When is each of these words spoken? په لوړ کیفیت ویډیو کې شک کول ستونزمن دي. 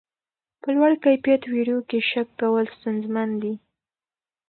په 0.61 0.67
لوړ 0.75 0.91
کیفیت 1.03 1.41
ویډیو 1.53 1.79
کې 1.89 1.99
شک 2.09 2.27
کول 2.39 2.65
ستونزمن 2.77 3.29
دي. 3.41 3.53